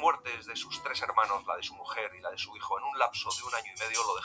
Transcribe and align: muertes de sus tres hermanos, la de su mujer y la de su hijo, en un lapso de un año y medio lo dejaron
muertes 0.00 0.46
de 0.46 0.56
sus 0.56 0.82
tres 0.82 1.00
hermanos, 1.02 1.46
la 1.46 1.56
de 1.56 1.62
su 1.62 1.74
mujer 1.74 2.10
y 2.16 2.20
la 2.20 2.30
de 2.30 2.38
su 2.38 2.56
hijo, 2.56 2.78
en 2.78 2.84
un 2.84 2.98
lapso 2.98 3.30
de 3.30 3.46
un 3.46 3.54
año 3.54 3.72
y 3.76 3.78
medio 3.78 4.02
lo 4.04 4.16
dejaron 4.16 4.18